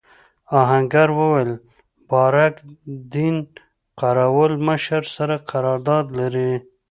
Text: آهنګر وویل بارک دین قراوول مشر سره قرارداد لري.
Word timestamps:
آهنګر 0.61 1.09
وویل 1.19 1.51
بارک 2.09 2.55
دین 3.13 3.35
قراوول 3.99 4.51
مشر 4.67 5.01
سره 5.15 5.35
قرارداد 5.51 6.05
لري. 6.19 6.51